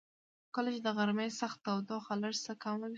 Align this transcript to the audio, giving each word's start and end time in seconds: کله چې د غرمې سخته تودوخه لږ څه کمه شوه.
کله 0.55 0.69
چې 0.75 0.79
د 0.83 0.87
غرمې 0.97 1.27
سخته 1.41 1.61
تودوخه 1.75 2.13
لږ 2.23 2.35
څه 2.45 2.53
کمه 2.63 2.85
شوه. 2.87 2.89